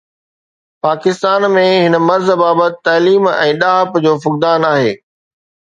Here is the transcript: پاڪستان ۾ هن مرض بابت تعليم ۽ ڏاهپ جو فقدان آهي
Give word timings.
پاڪستان 0.85 1.41
۾ 1.57 1.65
هن 1.83 1.95
مرض 2.09 2.27
بابت 2.41 2.73
تعليم 2.87 3.23
۽ 3.35 3.49
ڏاهپ 3.63 3.91
جو 4.07 4.11
فقدان 4.27 4.61
آهي 4.75 4.93